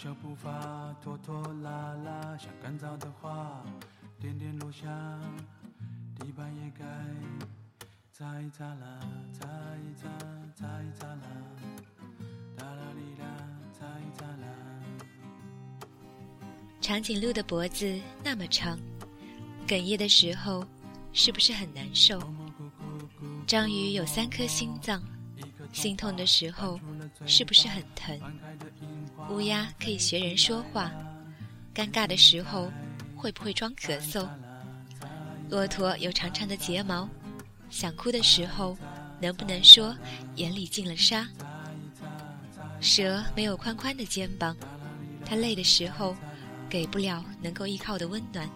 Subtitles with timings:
[0.00, 3.60] 小步伐拖拖拉拉，像干燥的花，
[4.20, 4.86] 点点落下，
[6.20, 6.84] 地板也该
[8.12, 9.00] 擦一擦啦，
[9.32, 10.08] 擦一擦，
[10.54, 11.22] 擦一擦啦，
[12.56, 13.26] 哒啦哩啦，
[13.72, 14.46] 擦一擦啦。
[16.80, 18.78] 长颈鹿的脖子那么长，
[19.66, 20.64] 哽咽的时候
[21.12, 22.22] 是不是很难受？
[23.48, 25.02] 章鱼有三颗心脏，
[25.72, 26.78] 心痛的时候
[27.26, 28.18] 是不是很疼？
[29.30, 30.90] 乌鸦可以学人说话，
[31.74, 32.70] 尴尬的时候
[33.16, 34.28] 会不会装咳嗽？
[35.50, 37.08] 骆驼有长长的睫毛，
[37.70, 38.76] 想哭的时候
[39.20, 39.96] 能不能说
[40.36, 41.26] 眼里进了沙？
[42.80, 44.56] 蛇没有宽宽的肩膀，
[45.24, 46.16] 它累的时候
[46.68, 48.48] 给不了能够依靠的温暖。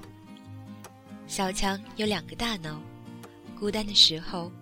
[1.26, 2.80] 小强有两个大脑，
[3.58, 4.52] 孤单的时候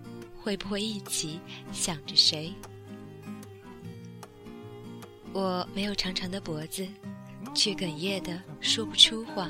[0.41, 1.39] 会不会一起
[1.71, 2.53] 想着谁？
[5.33, 6.87] 我没有长长的脖子，
[7.55, 9.49] 却哽咽的说不出话。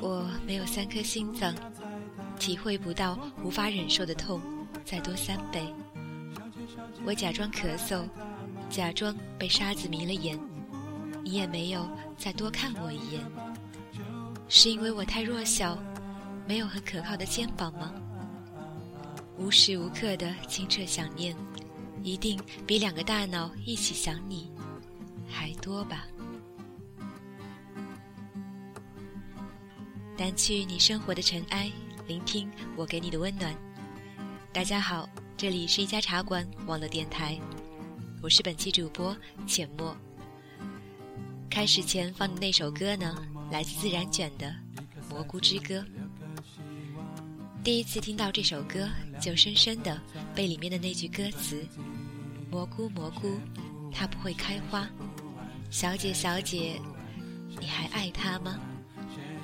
[0.00, 1.54] 我没有三颗心脏，
[2.38, 4.40] 体会不到无法忍受的痛
[4.84, 5.62] 再多三倍。
[7.04, 8.04] 我假装咳嗽，
[8.70, 10.38] 假装被沙子迷了眼，
[11.22, 13.22] 你也没有再多看我一眼。
[14.48, 15.78] 是因为我太弱小，
[16.46, 17.92] 没有很可靠的肩膀吗？
[19.36, 21.36] 无时无刻的清澈想念，
[22.02, 24.50] 一定比两个大脑一起想你。
[25.28, 26.06] 还多吧。
[30.16, 31.70] 掸去你生活的尘埃，
[32.06, 33.54] 聆听我给你的温暖。
[34.52, 37.38] 大家好，这里是一家茶馆网络电台，
[38.22, 39.16] 我是本期主播
[39.46, 39.96] 浅墨。
[41.50, 43.16] 开始前放的那首歌呢，
[43.50, 44.54] 来自自然卷的
[45.10, 45.80] 《蘑菇之歌》。
[47.64, 48.88] 第一次听到这首歌，
[49.20, 50.00] 就深深的
[50.34, 51.66] 被里面的那句歌词
[52.50, 53.40] “蘑菇蘑菇，
[53.90, 54.88] 它不会开花”。
[55.70, 56.80] 小姐，小姐，
[57.58, 58.58] 你还爱他吗？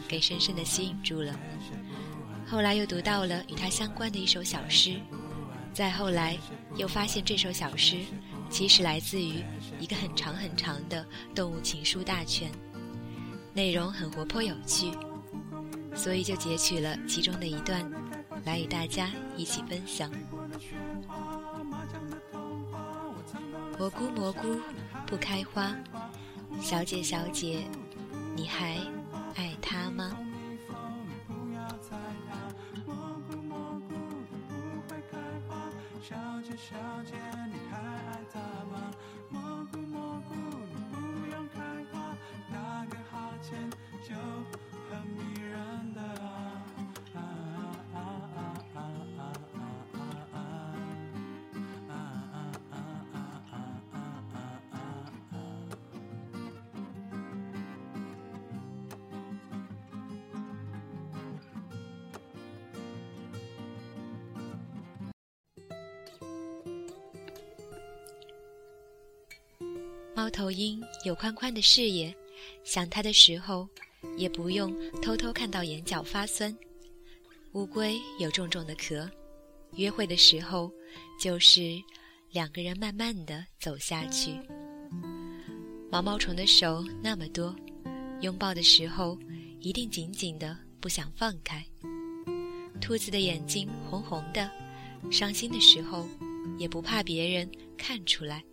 [0.09, 1.35] 给深深的吸引住了。
[2.47, 5.01] 后来又读到了与他相关的一首小诗，
[5.73, 6.37] 再后来
[6.77, 7.99] 又发现这首小诗
[8.49, 9.43] 其实来自于
[9.79, 12.51] 一个很长很长的动物情书大全，
[13.53, 14.91] 内容很活泼有趣，
[15.95, 17.89] 所以就截取了其中的一段，
[18.45, 20.11] 来与大家一起分享。
[23.79, 24.61] 蘑菇，蘑菇，
[25.07, 25.75] 不开花。
[26.61, 27.59] 小姐，小姐，
[28.37, 28.77] 你还
[29.35, 30.17] 爱他吗？
[71.11, 72.15] 有宽宽的视野，
[72.63, 73.69] 想它的时候，
[74.17, 74.73] 也不用
[75.03, 76.57] 偷偷看到眼角发酸。
[77.55, 79.11] 乌龟有重重的壳，
[79.75, 80.71] 约会的时候，
[81.21, 81.83] 就是
[82.31, 84.31] 两个人慢慢的走下去。
[85.91, 87.57] 毛毛虫的手那么多，
[88.21, 89.19] 拥抱的时候
[89.59, 91.67] 一定紧紧的不想放开。
[92.81, 94.49] 兔子的眼睛红红的，
[95.11, 96.07] 伤心的时候
[96.57, 98.45] 也不怕别人看出来。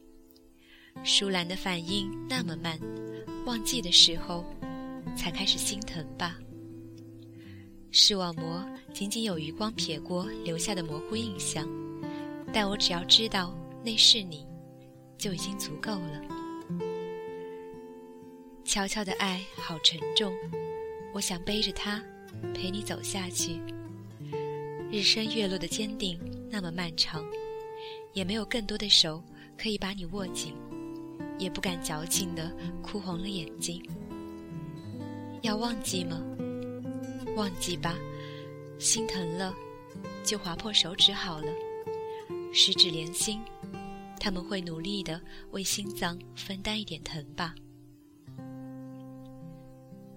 [1.04, 2.78] 舒兰的反应那么慢，
[3.46, 4.44] 忘记的时候
[5.16, 6.38] 才开始心疼吧。
[7.92, 8.64] 视网膜
[8.94, 11.68] 仅仅有余光瞥过留下的模糊印象，
[12.54, 14.46] 但我只要知道那是你，
[15.18, 16.22] 就已经足够了。
[18.66, 20.34] 悄悄的爱好沉重，
[21.14, 22.04] 我想背着它
[22.54, 23.62] 陪你走下去。
[24.92, 27.26] 日升月落的坚定那么漫长，
[28.14, 29.24] 也没有更多的手
[29.58, 30.54] 可以把你握紧。
[31.38, 32.52] 也不敢矫情的
[32.82, 33.84] 哭红了眼睛。
[35.42, 36.22] 要忘记吗？
[37.36, 37.96] 忘记吧，
[38.80, 39.54] 心疼了，
[40.24, 41.48] 就划破手指好了。
[42.52, 43.40] 十指连心，
[44.20, 47.54] 他们会努力的为心脏分担一点疼吧。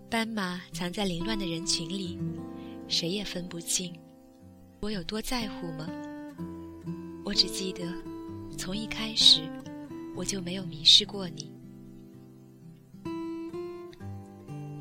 [0.08, 2.18] 斑马藏在凌乱的人群里，
[2.88, 3.94] 谁也分不清
[4.80, 5.86] 我有多在乎吗？
[7.24, 7.82] 我只记得，
[8.56, 9.42] 从一开始。
[10.14, 11.52] 我就没有迷失过你。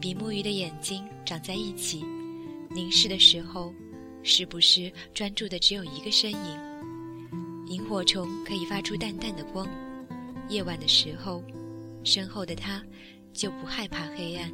[0.01, 2.03] 比目鱼的眼睛长在一起，
[2.69, 3.73] 凝视的时候，
[4.23, 6.69] 是不是专注的只有一个身影？
[7.67, 9.67] 萤火虫可以发出淡淡的光，
[10.47, 11.43] 夜晚的时候，
[12.03, 12.81] 身后的他
[13.33, 14.51] 就不害怕黑暗。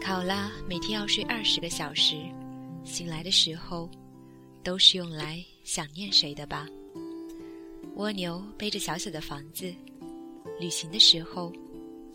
[0.00, 2.16] 考拉每天要睡二十个小时，
[2.82, 3.90] 醒来的时候
[4.64, 6.66] 都是用来想念谁的吧？
[7.98, 9.74] 蜗牛背着小小的房子，
[10.60, 11.52] 旅行的时候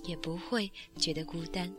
[0.06, 1.70] 也不会觉得孤单。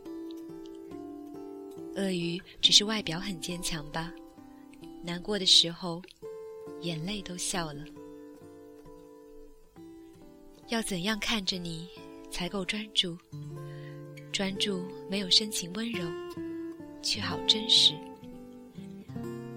[1.95, 4.13] 鳄鱼只是外表很坚强吧？
[5.01, 6.03] 难过的时候，
[6.81, 7.83] 眼泪都笑了。
[10.67, 11.89] 要怎样看着你
[12.29, 13.17] 才够专注？
[14.31, 16.07] 专注没有深情温柔，
[17.01, 17.95] 却好真实。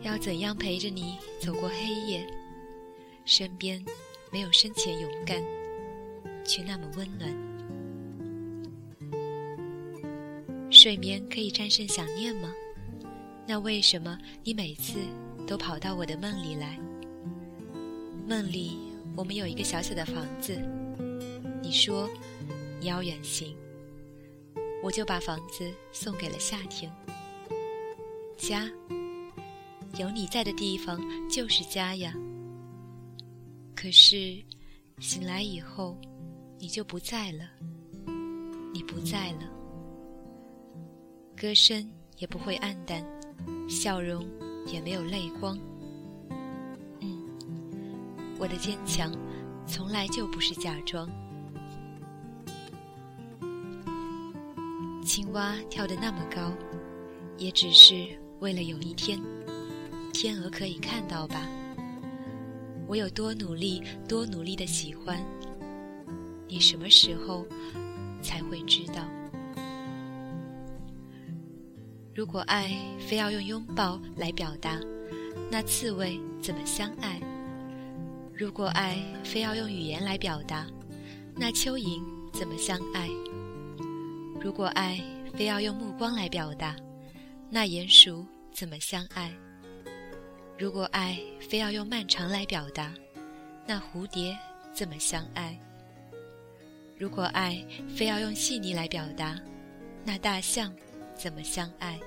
[0.01, 2.27] 要怎样陪着你走过黑夜？
[3.27, 3.85] 身边
[4.31, 5.43] 没有深浅勇敢，
[6.45, 7.49] 却那么温暖。
[10.71, 12.53] 睡眠可以战胜想念吗？
[13.47, 14.99] 那为什么你每次
[15.47, 16.79] 都跑到我的梦里来？
[18.27, 18.79] 梦里
[19.17, 20.61] 我们有一个小小的房子。
[21.63, 22.09] 你说
[22.79, 23.57] 你要远行，
[24.83, 26.93] 我就把房子送给了夏天。
[28.37, 28.71] 家，
[29.99, 31.01] 有你在的地方
[31.31, 32.15] 就是家呀。
[33.81, 34.37] 可是
[34.99, 35.97] 醒来以后，
[36.59, 37.45] 你就不在了，
[38.75, 39.49] 你不在了，
[41.37, 43.07] 歌声也不会黯淡，
[43.69, 44.27] 笑容
[44.67, 45.57] 也没有泪光。
[46.99, 47.23] 嗯，
[48.41, 49.13] 我的坚强
[49.65, 51.09] 从来就不是假装。
[55.05, 56.53] 青蛙跳得那么高，
[57.37, 58.09] 也只是
[58.41, 59.23] 为了有一天，
[60.13, 61.49] 天鹅可以看到吧。
[62.89, 65.23] 我有多努力，多努力的喜欢，
[66.49, 67.47] 你什么时候
[68.23, 69.07] 才会知道？
[72.15, 74.81] 如果爱非要用拥抱来表达，
[75.51, 77.21] 那刺猬怎么相爱？
[78.35, 80.67] 如果爱非要用语言来表达，
[81.37, 82.03] 那蚯蚓
[82.33, 83.07] 怎么相爱？
[84.41, 84.99] 如果爱
[85.35, 86.75] 非要用目光来表达，
[87.51, 89.31] 那鼹鼠怎么相爱？
[90.59, 92.93] 如果爱非要用漫长来表达，
[93.65, 94.37] 那蝴蝶
[94.73, 95.57] 怎么相爱？
[96.99, 97.65] 如果爱
[97.97, 99.39] 非要用细腻来表达，
[100.05, 100.75] 那大象
[101.15, 102.01] 怎么相爱？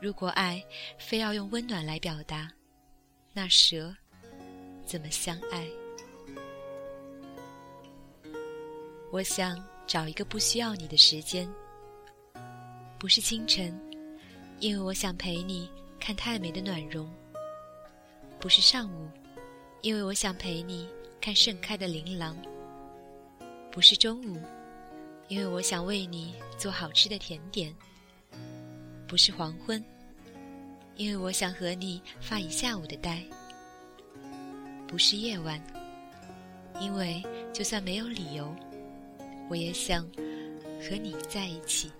[0.00, 0.62] 如果爱
[0.96, 2.48] 非要用温暖来表达，
[3.32, 3.92] 那蛇
[4.86, 5.66] 怎么相爱？
[9.10, 9.60] 我想。
[9.84, 11.46] 找一个不需要你的时间，
[12.98, 13.78] 不是清晨，
[14.60, 15.68] 因为我想陪你
[16.04, 17.06] 看太美的暖融；
[18.40, 19.08] 不是上午，
[19.82, 20.88] 因为我想陪你
[21.20, 22.34] 看盛开的琳琅；
[23.70, 24.42] 不是中午，
[25.28, 27.72] 因为我想为你做好吃的甜点；
[29.06, 29.80] 不是黄昏，
[30.96, 33.22] 因为我想和你发一下午的呆；
[34.88, 35.62] 不是夜晚，
[36.80, 37.22] 因为
[37.52, 38.52] 就算没有理由。
[39.48, 40.02] 我也想
[40.80, 41.92] 和你在一起。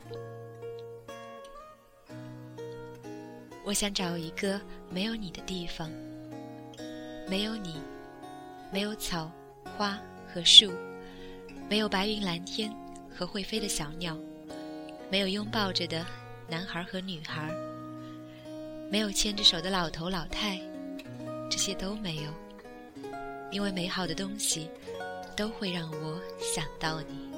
[3.65, 4.61] 我想找一个
[4.91, 5.89] 没有你的地方，
[7.29, 7.81] 没有你，
[8.73, 9.31] 没有草
[9.77, 10.73] 花和树，
[11.69, 12.75] 没有白云蓝天
[13.15, 14.19] 和会飞的小鸟，
[15.09, 16.05] 没有拥抱着的
[16.49, 17.49] 男孩和女孩，
[18.91, 20.61] 没有牵着手的老头老太，
[21.49, 22.33] 这些都没有，
[23.53, 24.69] 因为美好的东西
[25.37, 27.31] 都会让我想到你。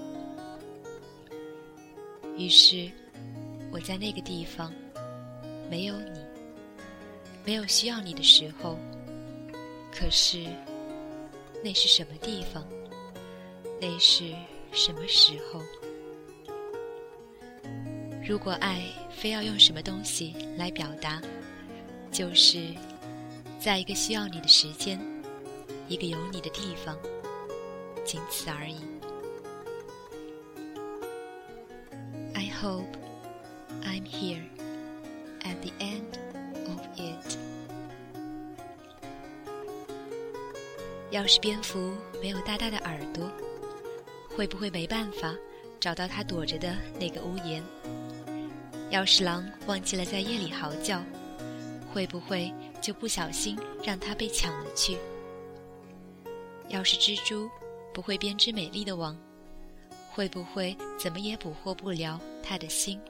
[2.43, 2.91] 于是，
[3.71, 4.73] 我在那个地方，
[5.71, 6.21] 没有你，
[7.45, 8.79] 没有需要你的时候。
[9.93, 10.45] 可是，
[11.63, 12.67] 那是什么地方？
[13.81, 14.35] 那是
[14.73, 15.63] 什么时候？
[18.27, 21.21] 如果爱非要用什么东西来表达，
[22.11, 22.69] 就是
[23.61, 24.99] 在一个需要你的时间，
[25.89, 26.99] 一个有你的地方，
[28.05, 28.77] 仅此而已。
[32.35, 32.97] I hope
[33.83, 34.43] I'm here
[35.45, 36.19] at the end
[36.67, 37.39] of it。
[41.11, 43.31] 要是蝙蝠没有大大的耳朵，
[44.29, 45.35] 会不会没办法
[45.79, 47.63] 找到它躲着的那个屋檐？
[48.91, 51.03] 要是狼忘记了在夜里嚎叫，
[51.93, 54.99] 会不会就不小心让它被抢了去？
[56.69, 57.49] 要是蜘蛛
[57.93, 59.17] 不会编织美丽的网，
[60.11, 63.01] 会不会怎么也捕获不了他的心？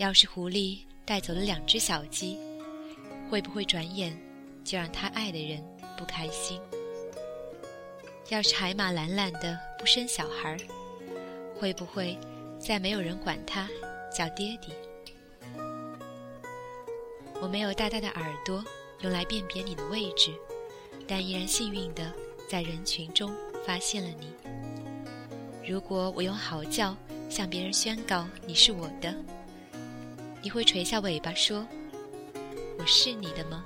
[0.00, 2.38] 要是狐狸带走了两只小鸡，
[3.28, 4.18] 会不会转眼
[4.64, 5.62] 就让他爱的人
[5.94, 6.58] 不开心？
[8.30, 10.56] 要是海马懒懒的不生小孩，
[11.54, 12.16] 会不会
[12.58, 13.68] 再没有人管他
[14.10, 14.72] 叫爹地？
[17.42, 18.64] 我没有大大的耳朵
[19.02, 20.32] 用来辨别你的位置，
[21.06, 22.10] 但依然幸运的
[22.48, 23.30] 在人群中
[23.66, 24.32] 发现了你。
[25.70, 26.96] 如果我用嚎叫
[27.28, 29.14] 向别人宣告你是我的，
[30.42, 31.66] 你会垂下尾巴说
[32.78, 33.62] ：“我是你的吗？”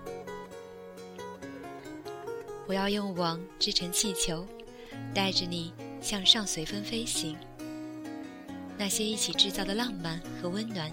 [2.66, 4.45] 我要用网织成气球，
[5.14, 7.37] 带着你向上随风飞行。
[8.76, 10.90] 那些一起制造的浪漫和温暖，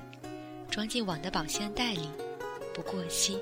[0.70, 2.10] 装进网的保鲜袋里，
[2.74, 3.40] 不过期。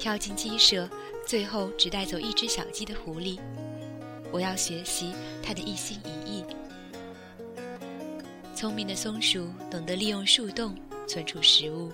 [0.00, 0.88] 跳进鸡舍，
[1.24, 3.38] 最后只带走一只小鸡的狐狸。
[4.32, 5.12] 我要学习
[5.42, 6.44] 它的一心一意。
[8.54, 10.74] 聪明的松鼠懂得利用树洞
[11.08, 11.90] 存储食物，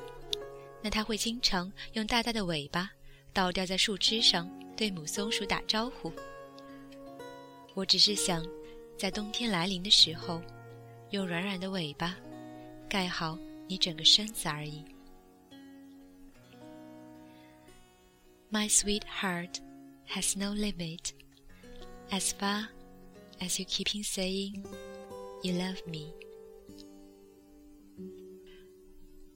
[0.83, 2.91] 那它会经常用大大的尾巴
[3.33, 6.13] 倒吊在树枝上，对母松鼠打招呼。
[7.75, 8.45] 我只是想，
[8.99, 10.43] 在冬天来临的时候，
[11.11, 12.17] 用软软的尾巴
[12.89, 14.85] 盖好你整个身子而已。
[18.51, 19.61] My sweetheart
[20.09, 21.13] has no limit.
[22.11, 22.67] As far
[23.41, 24.65] as you keeping saying
[25.43, 26.13] you love me，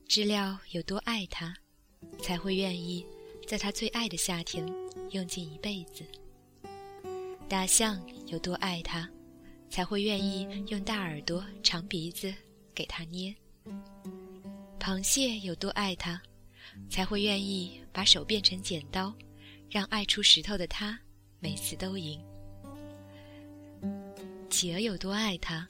[0.08, 1.54] 知了有多爱他，
[2.22, 3.04] 才会愿意
[3.46, 4.66] 在他最爱的夏天
[5.10, 6.02] 用尽一辈子；
[7.46, 9.06] 大象有多爱他，
[9.68, 12.34] 才会愿意用大耳朵、长鼻子
[12.74, 13.34] 给他捏；
[14.80, 16.18] 螃蟹有多爱他，
[16.88, 19.14] 才会愿意把手变成剪刀，
[19.68, 20.98] 让爱出石头的他
[21.38, 22.18] 每次都赢。
[24.48, 25.68] 企鹅有多爱他，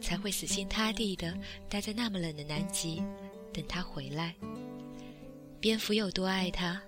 [0.00, 3.02] 才会死心塌地的待在那么冷的南极，
[3.56, 4.34] 等他回来。
[5.58, 6.78] 蝙蝠有多爱他，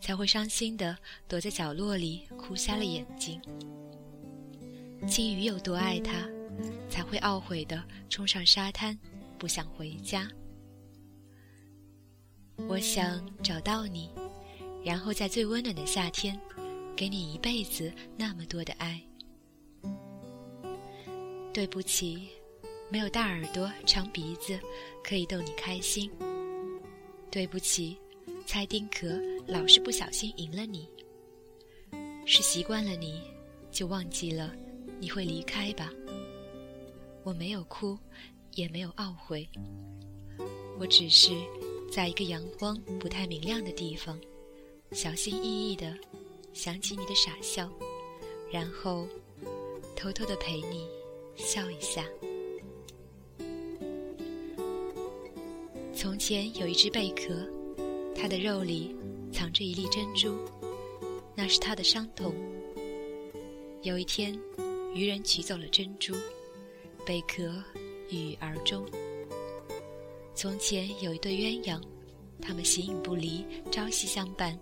[0.00, 0.98] 才会伤心的
[1.28, 3.40] 躲在角落里哭瞎了眼睛。
[5.06, 6.28] 鲸鱼有多爱他，
[6.90, 8.98] 才会懊悔的冲上沙滩，
[9.38, 10.28] 不想回家。
[12.68, 14.10] 我想找到你，
[14.84, 16.36] 然后在最温暖的夏天，
[16.96, 19.00] 给你一辈子那么多的爱。
[21.54, 22.28] 对不起，
[22.90, 24.58] 没有大耳朵、长鼻子
[25.04, 26.10] 可以逗你开心。
[27.30, 27.98] 对不起，
[28.46, 30.88] 猜丁壳老是不小心赢了你。
[32.24, 33.22] 是习惯了你，
[33.70, 34.54] 就忘记了
[34.98, 35.92] 你会离开吧？
[37.22, 37.98] 我没有哭，
[38.54, 39.46] 也没有懊悔，
[40.78, 41.30] 我只是
[41.92, 44.18] 在一个阳光不太明亮的地方，
[44.92, 45.94] 小心翼翼的
[46.54, 47.70] 想起你的傻笑，
[48.50, 49.06] 然后
[49.94, 50.88] 偷偷的陪你。
[51.36, 52.04] 笑一下。
[56.00, 57.44] 从前有一只贝壳，
[58.14, 58.94] 它的肉里
[59.32, 60.38] 藏着一粒珍珠，
[61.34, 62.32] 那是它的伤痛。
[63.82, 64.32] 有一天，
[64.94, 66.14] 渔人取走了珍珠，
[67.04, 67.52] 贝壳
[68.10, 68.86] 郁郁而终。
[70.36, 71.82] 从前有一对鸳鸯，
[72.40, 74.56] 他们形影不离，朝夕相伴，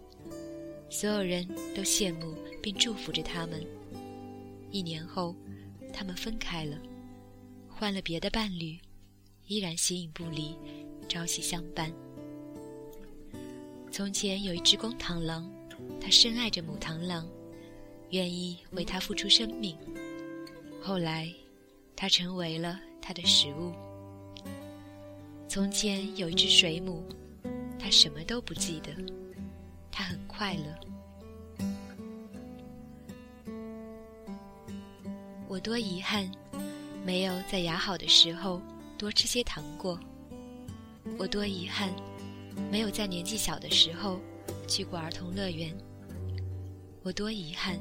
[0.89, 3.63] 所有人都羡慕并祝福着他们。
[4.71, 5.37] 一年后。
[5.93, 6.77] 他们分开了，
[7.69, 8.79] 换了别的伴侣，
[9.47, 10.55] 依然形影不离，
[11.09, 11.93] 朝夕相伴。
[13.91, 15.51] 从前有一只公螳螂，
[16.01, 17.27] 它深爱着母螳螂，
[18.11, 19.77] 愿意为它付出生命。
[20.83, 21.33] 后来，
[21.95, 23.73] 它成为了它的食物。
[25.49, 27.03] 从前有一只水母，
[27.79, 28.91] 它什么都不记得，
[29.91, 30.79] 它很快乐。
[35.49, 36.31] 我多遗憾，
[37.05, 38.61] 没有在牙好的时候
[38.99, 39.99] 多吃些糖果。
[41.19, 41.95] 我多遗憾，
[42.71, 44.21] 没有在年纪小的时候
[44.69, 45.75] 去过儿童乐园。
[47.03, 47.79] 我多遗憾，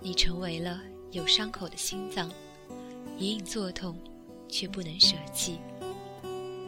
[0.00, 0.80] 你成为了
[1.12, 2.30] 有伤口的心脏，
[3.18, 3.96] 隐隐作痛，
[4.48, 5.58] 却不能舍弃。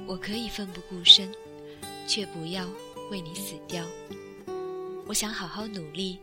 [0.06, 1.32] 我可以奋不顾身，
[2.06, 2.68] 却不要
[3.10, 3.84] 为你死掉。
[5.06, 6.18] 我想好好努力，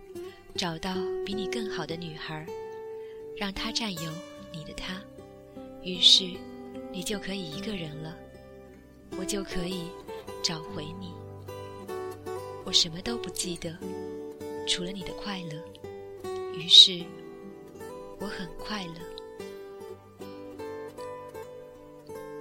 [0.55, 2.45] 找到比你更好的女孩。
[3.35, 4.11] 让她占有
[4.53, 5.01] 你的他，
[5.81, 6.23] 于是
[6.91, 8.15] 你就可以一个人了，
[9.17, 9.83] 我就可以
[10.41, 11.11] 找回你。
[12.65, 13.77] 我什么都不记得，
[14.67, 15.63] 除了你的快乐，
[16.53, 17.03] 于是
[18.19, 18.93] 我很快乐。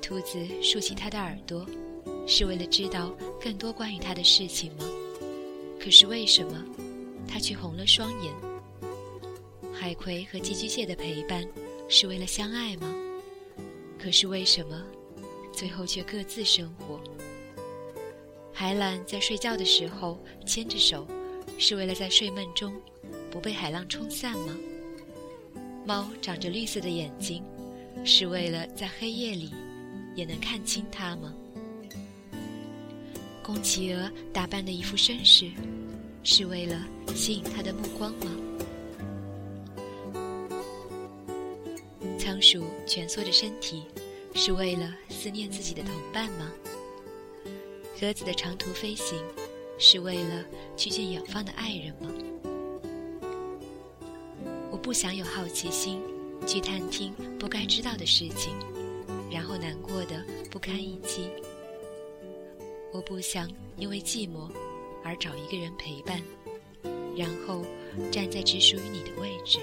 [0.01, 1.67] 兔子竖起它的耳朵，
[2.27, 3.11] 是为了知道
[3.41, 4.85] 更多关于它的事情吗？
[5.81, 6.65] 可是为什么
[7.27, 8.33] 它却红了双眼？
[9.73, 11.45] 海葵和寄居蟹的陪伴，
[11.89, 12.95] 是为了相爱吗？
[13.99, 14.81] 可是为什么，
[15.53, 17.01] 最后却各自生活？
[18.53, 21.07] 海懒在睡觉的时候牵着手，
[21.59, 22.73] 是为了在睡梦中
[23.31, 24.57] 不被海浪冲散吗？
[25.85, 27.43] 猫长着绿色的眼睛，
[28.05, 29.53] 是为了在黑夜里
[30.15, 31.35] 也能看清它吗？
[33.43, 35.51] 公企鹅打扮的一副绅士，
[36.23, 38.37] 是为了吸引他的目光吗？
[42.17, 43.83] 仓鼠蜷缩着身体，
[44.35, 46.51] 是为了思念自己的同伴吗？
[48.01, 49.23] 鸽子的长途飞行，
[49.79, 50.45] 是为了
[50.77, 52.11] 去见远方的爱人吗？
[54.71, 56.03] 我不想有好奇心，
[56.47, 58.53] 去探听不该知道的事情，
[59.31, 61.31] 然后难过的不堪一击。
[62.93, 64.51] 我不想因为寂寞
[65.05, 66.21] 而找一个人陪伴，
[67.17, 67.65] 然后
[68.11, 69.61] 站在只属于你的位置。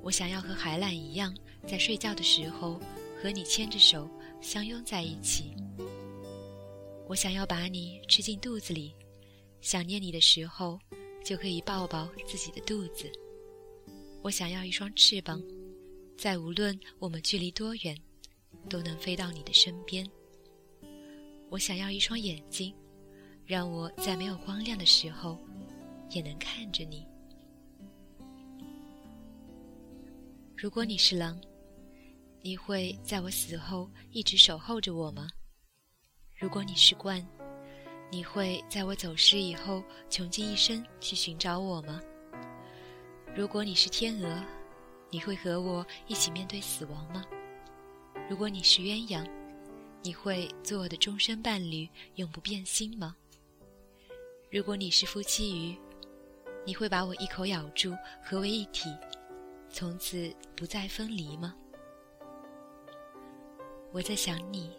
[0.00, 1.34] 我想要和海缆一样，
[1.68, 2.80] 在睡觉的时候
[3.20, 4.08] 和你牵着手
[4.40, 5.54] 相拥在一起。
[7.06, 8.94] 我想要把你吃进肚子里，
[9.60, 10.78] 想念你的时候
[11.22, 13.10] 就可以抱抱自己的肚子。
[14.22, 15.42] 我想要一双翅膀，
[16.16, 17.94] 在无论我们距离多远，
[18.68, 20.08] 都能飞到你的身边。
[21.50, 22.74] 我想要一双眼睛，
[23.44, 25.38] 让我在没有光亮的时候
[26.10, 27.06] 也能看着你。
[30.56, 31.40] 如果你是狼，
[32.40, 35.28] 你会在我死后一直守候着我吗？
[36.36, 37.24] 如果你是鹳，
[38.12, 42.00] 你会在我走失以后穷尽一生去寻找我吗？
[43.34, 44.44] 如果你是天鹅，
[45.10, 47.24] 你会和我一起面对死亡吗？
[48.30, 49.28] 如果你是鸳鸯，
[50.04, 53.16] 你会做我的终身伴侣，永不变心吗？
[54.48, 55.76] 如果你是夫妻鱼，
[56.64, 58.94] 你会把我一口咬住，合为一体？
[59.70, 61.54] 从此不再分离吗？
[63.98, 64.70] 我在想你，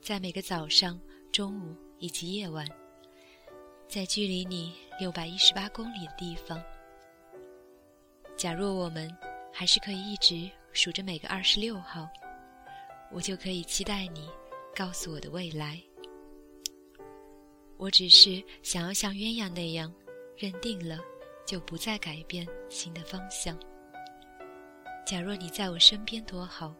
[0.00, 1.00] 在每个早上、
[1.32, 2.64] 中午以及夜晚，
[3.88, 6.62] 在距离你六百一十八公里的地方。
[8.36, 9.12] 假若我们
[9.52, 12.08] 还是可以一直数着每个二十六号，
[13.10, 14.30] 我就可以期待你
[14.76, 15.82] 告诉我的未来。
[17.76, 19.92] 我只是想要像鸳鸯那样，
[20.36, 21.00] 认定了
[21.44, 23.58] 就不再改变新的方向。
[25.04, 26.72] 假若你在我身边多好，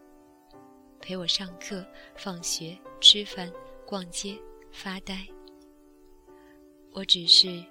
[1.07, 3.49] 陪我上课、放学、吃饭、
[3.87, 4.37] 逛街、
[4.73, 5.25] 发呆。
[6.90, 7.64] 我只是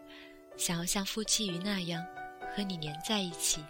[0.55, 2.01] 想要像夫妻鱼那样
[2.55, 3.61] 和你黏在一起。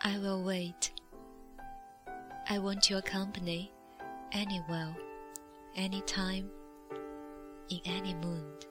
[0.00, 0.88] I will wait.
[2.46, 3.70] I want your company,
[4.32, 4.96] anywhere,
[5.76, 6.48] anytime,
[7.68, 8.66] in any mood.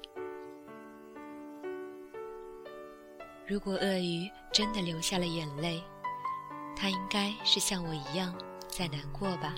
[3.48, 5.82] 如果鳄鱼真的流下了眼泪，
[6.76, 8.36] 它应该是像我一样
[8.68, 9.56] 在难过吧。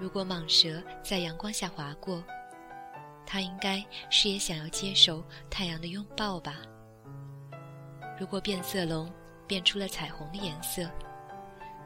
[0.00, 2.22] 如果蟒蛇在阳光下划过，
[3.26, 6.56] 它应该是也想要接受太阳的拥抱吧。
[8.18, 9.12] 如果变色龙
[9.46, 10.90] 变出了彩虹的颜色，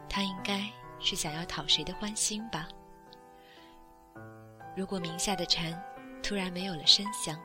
[0.08, 0.68] 它应该
[1.00, 2.68] 是想要讨谁的欢心吧。
[4.76, 5.72] 如果鸣下的蝉
[6.22, 7.38] 突然没有了声响，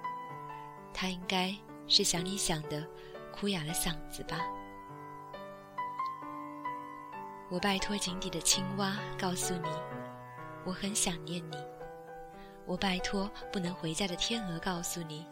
[0.94, 1.56] 它应该
[1.88, 2.88] 是想你想的。
[3.36, 4.40] 哭哑了嗓子吧。
[7.50, 9.70] 我拜托井底的青蛙告诉你，
[10.66, 11.58] 我很想念你。
[12.66, 15.28] 我拜托不能回家的天鹅告诉你，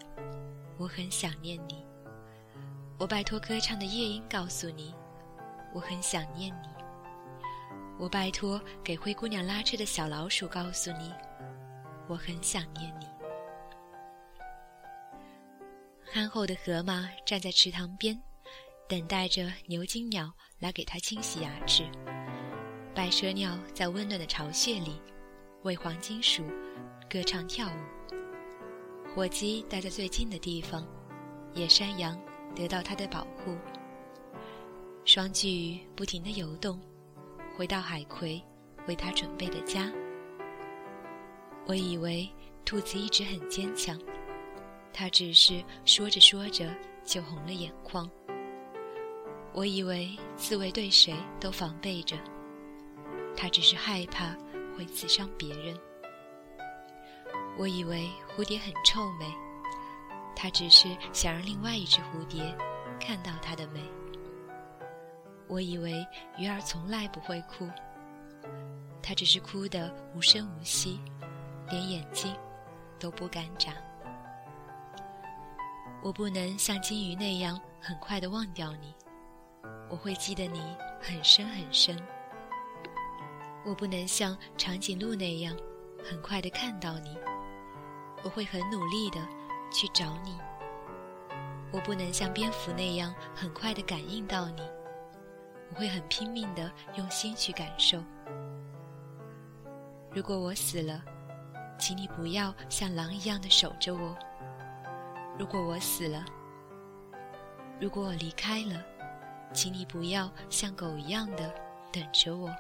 [0.78, 1.86] 我很想念你。
[3.00, 4.94] 我拜托歌唱的夜莺告诉你，
[5.74, 6.70] 我很想念你。
[7.98, 11.12] 我拜托给灰姑娘拉车的小老鼠告诉你，
[12.08, 13.08] 我很想念你。
[16.14, 18.22] 憨厚的河马站在池塘边，
[18.92, 21.90] 等待着牛津鸟来给它清洗牙齿。
[22.94, 25.02] 白舌鸟在温暖的巢穴里，
[25.64, 26.44] 为黄金鼠
[27.10, 28.26] 歌唱跳舞。
[29.16, 30.86] 火鸡待在最近的地方，
[31.54, 32.20] 野山羊
[32.54, 33.58] 得到它的保护。
[35.06, 36.78] 双巨鱼不停地游动，
[37.56, 38.44] 回到海葵
[38.90, 39.90] 为它准备的家。
[41.66, 42.30] 我以为
[42.66, 43.98] 兔子一直很坚强。
[44.92, 46.70] 它只是说着说着
[47.06, 48.12] 就红了眼眶。
[49.54, 52.16] 我以为刺猬对谁都防备着，
[53.36, 54.36] 它只是害怕
[54.76, 55.78] 会刺伤别人。
[57.58, 59.26] 我以为蝴蝶很臭美，
[60.36, 62.56] 它只是想让另外一只蝴蝶
[63.00, 63.82] 看到它的美。
[65.48, 66.06] 我以为
[66.38, 67.70] 鱼儿从来不会哭，
[69.04, 71.02] 它只是哭得无声无息，
[71.70, 72.34] 连眼睛
[72.98, 73.74] 都不敢眨。
[76.02, 78.96] 我不能像金鱼那样很快的忘掉你，
[79.92, 81.96] 我会记得你很深很深。
[83.66, 85.56] 我不能像长颈鹿那样
[86.02, 87.18] 很快的看到你，
[88.24, 89.20] 我会很努力的
[89.70, 90.40] 去找你。
[91.74, 94.62] 我不能像蝙蝠那样很快的感应到你，
[95.70, 98.02] 我会很拼命的用心去感受。
[100.14, 101.04] 如果我死了，
[101.78, 104.18] 请你不要像狼一样的守着我。
[105.38, 106.26] 如果我死了，
[107.80, 108.84] 如果我离开了，
[109.54, 111.54] 请你不要像狗一样的
[111.92, 112.54] 等着我。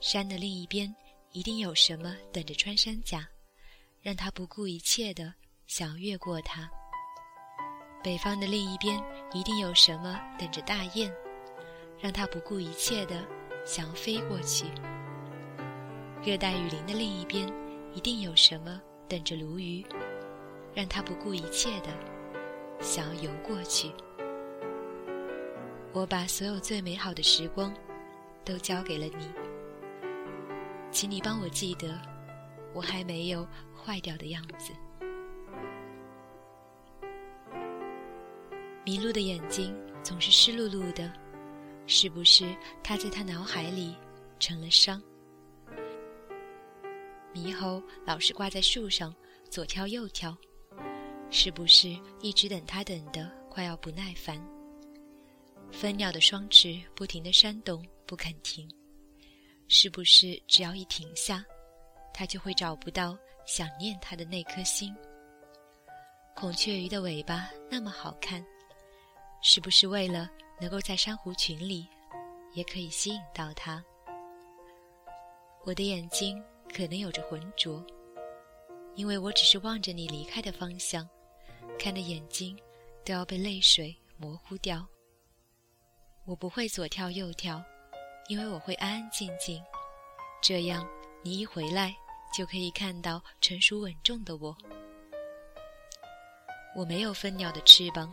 [0.00, 0.92] 山的另一边
[1.30, 3.28] 一定有什么等着穿山甲，
[4.00, 5.32] 让他不顾一切的
[5.66, 6.68] 想要越过它。
[8.02, 9.00] 北方的另一边
[9.32, 11.12] 一定有什么等着大雁，
[12.00, 13.24] 让他不顾一切的
[13.64, 14.64] 想要飞过去。
[16.24, 17.48] 热带雨林的另一边
[17.94, 19.86] 一定有什么等着鲈鱼，
[20.74, 21.88] 让他不顾一切的
[22.80, 23.92] 想要游过去。
[25.94, 27.70] 我把所有最美好的时光
[28.44, 29.30] 都交给了你，
[30.90, 32.00] 请你帮我记得，
[32.72, 34.72] 我还没有坏掉的样子。
[38.86, 41.12] 迷路的眼睛总是湿漉漉的，
[41.86, 43.94] 是不是他在他脑海里
[44.40, 45.00] 成了伤？
[47.34, 49.14] 猕猴老是挂在树上
[49.50, 50.34] 左跳右跳，
[51.30, 54.42] 是不是一直等他等的快要不耐烦？
[55.72, 58.70] 分鸟的双翅不停地扇动不肯停，
[59.66, 61.44] 是不是只要一停下，
[62.14, 64.94] 它就会找不到想念它的那颗心？
[66.36, 68.44] 孔雀鱼的尾巴那么好看。
[69.44, 70.30] 是不是为了
[70.60, 71.88] 能够在珊瑚群里，
[72.54, 73.82] 也可以吸引到它？
[75.64, 76.40] 我的眼睛
[76.72, 77.84] 可能有着浑浊，
[78.94, 81.08] 因为我只是望着你离开的方向，
[81.76, 82.56] 看的眼睛
[83.04, 84.86] 都要被泪水模糊掉。
[86.24, 87.62] 我不会左跳右跳，
[88.28, 89.62] 因为我会安安静静，
[90.42, 90.88] 这样
[91.22, 91.94] 你一回来
[92.32, 94.56] 就可以看到成熟稳重的我。
[96.74, 98.12] 我没有蜂鸟的翅膀。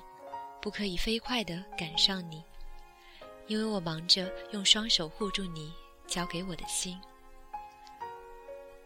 [0.62, 2.44] 不可以飞快地赶上你，
[3.48, 5.74] 因为我忙着用双手护住你
[6.06, 7.00] 交给我的心。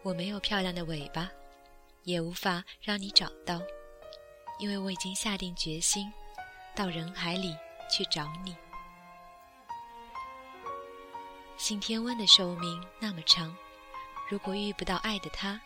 [0.04, 1.28] 我没有漂亮的尾巴，
[2.04, 3.60] 也无法让你找到，
[4.60, 6.12] 因为我已经下定决心，
[6.76, 7.56] 到人海里
[7.90, 8.56] 去找你。
[11.64, 13.56] 信天翁的寿命那么长，
[14.28, 15.58] 如果遇不到爱的他，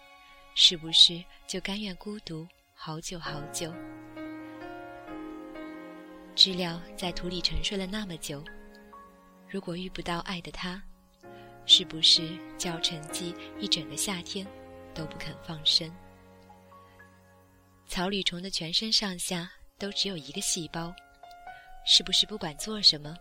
[0.55, 3.75] 是不是就甘愿孤独好久好久？
[6.37, 8.45] 知了在土里沉睡了那么久，
[9.49, 10.81] 如果遇不到爱的他，
[11.67, 14.47] 是不是就要沉寂一整个夏天
[14.95, 15.93] 都不肯放生？
[17.89, 20.95] 草履虫的全身上下都只有一个细胞，
[21.85, 23.17] 是不是不管做什么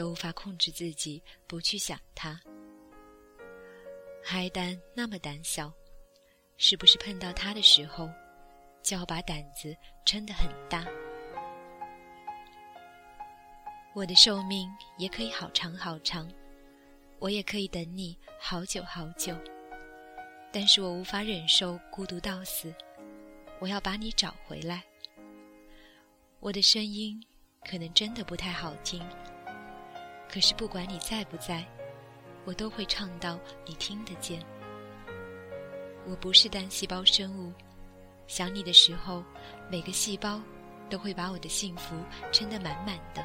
[0.00, 2.40] 都无法控制自己不去想它？
[4.24, 5.70] 海胆那么胆小，
[6.56, 8.08] 是不是碰到它的时候
[8.82, 10.86] 就要把胆子撑得很大？
[13.92, 16.26] 我的寿命也可以好长好长，
[17.18, 19.36] 我也可以等你好久好久，
[20.50, 22.74] 但是我无法忍受孤独到死，
[23.58, 24.82] 我要把你找回来。
[26.38, 27.22] 我的声音
[27.68, 29.06] 可能真的不太好听，
[30.32, 31.64] 可是不管你在不在，
[32.44, 34.40] 我都会唱到你听得见。
[36.06, 37.52] 我不是单细胞生物，
[38.28, 39.24] 想你的时候，
[39.68, 40.40] 每个细胞
[40.88, 41.96] 都会把我的幸福
[42.30, 43.24] 撑得满满的。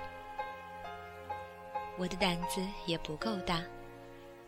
[1.98, 3.62] 我的胆子也不够大，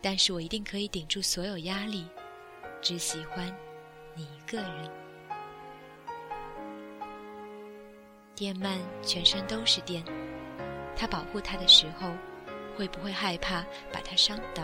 [0.02, 2.06] 但是我一定可以顶住所有压力，
[2.82, 3.54] 只喜欢
[4.14, 4.90] 你一个人。
[8.34, 10.04] 电鳗全身都是电，
[10.96, 12.10] 它保护它的时候，
[12.78, 14.62] 会不会害怕把它伤到？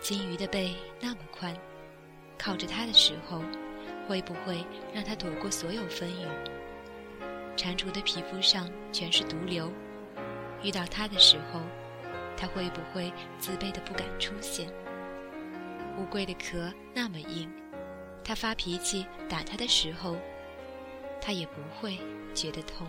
[0.00, 1.54] 金鱼的背那么宽，
[2.38, 3.42] 靠着它的时候，
[4.08, 6.26] 会不会让它躲过所有风雨？
[7.54, 9.70] 蟾蜍的皮肤上全是毒瘤。
[10.62, 11.60] 遇到他的时候，
[12.34, 14.66] 他会不会自卑的不敢出现？
[15.98, 17.52] 乌龟的壳那么硬，
[18.24, 20.16] 他发脾气打他的时候，
[21.20, 21.98] 他也不会
[22.32, 22.86] 觉得痛。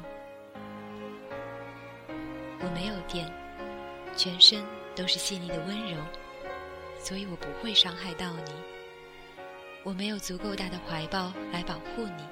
[2.60, 3.30] 我没有电，
[4.18, 5.98] 全身都是细腻的温柔，
[7.00, 8.52] 所以我不会伤害到你。
[9.84, 12.24] 我没有足够大的怀抱来保护你，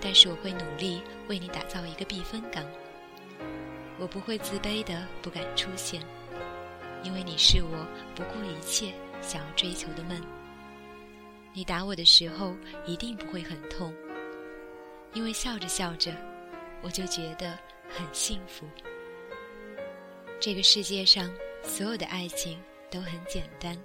[0.00, 2.62] 但是我会努力为你打造一个避风港。
[3.98, 6.02] 我不会自卑的不敢出现，
[7.04, 10.20] 因为你是我不顾一切想要追求的梦。
[11.54, 13.94] 你打我的时候一定不会很痛，
[15.14, 16.12] 因为笑着笑着，
[16.82, 17.56] 我就觉得
[17.88, 18.66] 很幸福。
[20.42, 23.80] 这个世界上所有的爱情都很简单，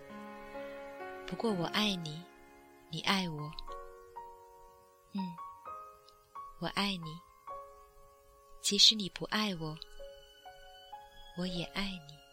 [1.27, 2.19] 不过我爱你，
[2.89, 3.51] 你爱我，
[5.13, 5.21] 嗯，
[6.59, 7.15] 我爱你，
[8.59, 9.77] 即使你不爱我。
[11.37, 12.26] 我也爱你。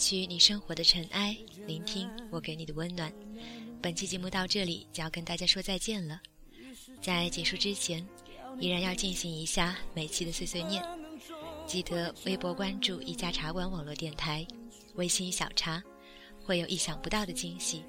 [0.00, 1.36] 去你生活的尘埃，
[1.66, 3.12] 聆听我给你的温暖。
[3.82, 6.18] 本期节目到这里就要跟大家说再见了。
[7.02, 8.04] 在结束之前，
[8.58, 10.82] 依然要进行一下每期的碎碎念。
[11.66, 14.44] 记得微博关注一家茶馆网络电台，
[14.94, 15.82] 微信小茶，
[16.42, 17.84] 会有意想不到的惊喜。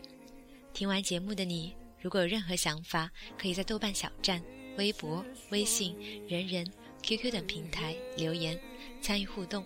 [0.73, 4.43] 听完节目的你，如果有任何想法，可以在豆瓣小站、
[4.77, 5.95] 微博、微信、
[6.27, 6.69] 人人、
[7.03, 8.59] QQ 等平台留言
[9.01, 9.65] 参与互动。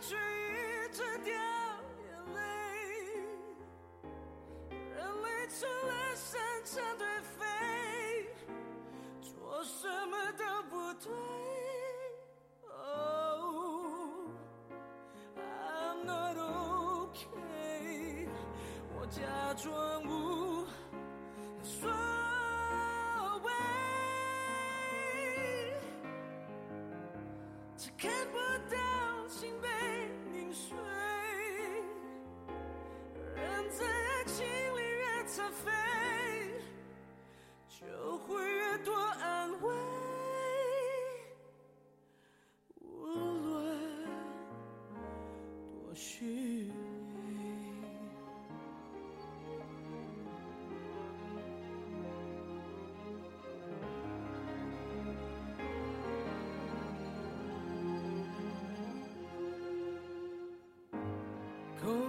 [0.00, 2.40] 却一直掉眼泪
[4.94, 7.40] 人类除了擅长颓废
[9.22, 11.10] 做什么都不对
[15.38, 18.28] Oh，i'm not okay
[18.94, 19.22] 我假
[19.54, 20.66] 装无
[21.62, 21.88] 所
[23.42, 23.50] 谓
[27.78, 28.36] 却看不
[28.74, 28.95] 到
[33.70, 35.70] 在爱情里越残废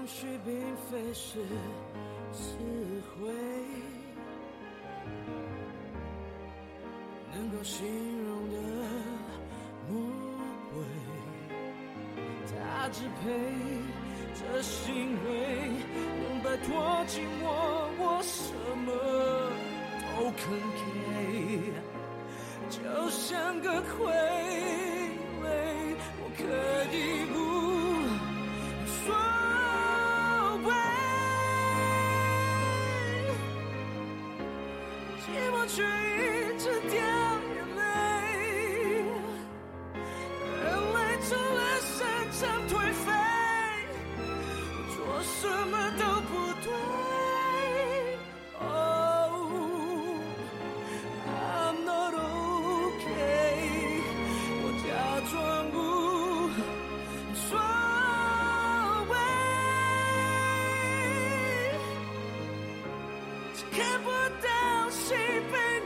[0.08, 0.54] 许并
[0.89, 1.39] 非是
[2.32, 2.56] 词
[3.13, 3.30] 汇
[7.34, 7.86] 能够形
[8.26, 8.56] 容的
[9.89, 10.00] 魔
[10.74, 10.76] 鬼，
[12.48, 13.30] 他支配
[14.34, 14.86] 着行
[15.26, 15.30] 为，
[16.24, 16.65] 能摆脱
[17.06, 17.46] 寂寞，
[18.00, 18.54] 我什
[18.86, 18.89] 么
[20.15, 20.41] 都肯
[20.78, 20.80] 给，
[22.70, 22.78] 就
[23.10, 23.86] 像个傀
[25.43, 25.46] 儡，
[26.20, 26.41] 我可
[26.96, 26.98] 以
[35.38, 35.56] 寂寞。
[35.67, 35.86] 却一
[36.58, 37.82] 直掉眼泪，
[40.63, 40.97] 眼泪
[41.28, 41.97] 成了深
[42.32, 42.71] 沉颓
[43.04, 43.06] 废，
[44.95, 46.32] 做什么都不
[46.63, 46.65] 对。
[48.62, 49.52] Oh,
[51.28, 53.06] I'm not okay，
[54.63, 54.89] 我假
[55.30, 55.36] 装
[55.73, 55.76] 无
[57.36, 57.45] 所
[59.10, 59.13] 谓，
[63.54, 64.08] 只看不
[64.41, 64.47] 到
[64.89, 65.13] 是
[65.52, 65.76] 悲。